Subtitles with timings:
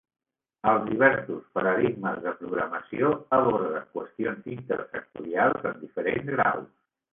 [0.69, 6.69] Els diversos paradigmes de programació aborden qüestions intersectorials en diferents graus.